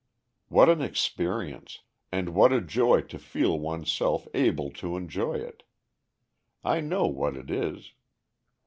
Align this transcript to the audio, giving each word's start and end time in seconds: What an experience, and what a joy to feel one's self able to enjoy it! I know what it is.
What 0.47 0.67
an 0.67 0.81
experience, 0.81 1.81
and 2.11 2.29
what 2.29 2.51
a 2.51 2.59
joy 2.59 3.01
to 3.01 3.19
feel 3.19 3.59
one's 3.59 3.91
self 3.91 4.27
able 4.33 4.71
to 4.71 4.97
enjoy 4.97 5.35
it! 5.35 5.61
I 6.63 6.79
know 6.79 7.05
what 7.05 7.37
it 7.37 7.51
is. 7.51 7.93